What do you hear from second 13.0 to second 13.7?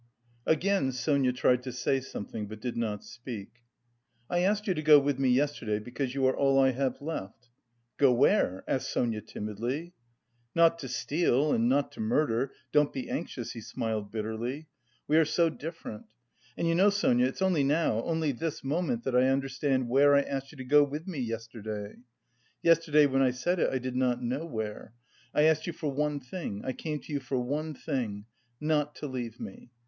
anxious," he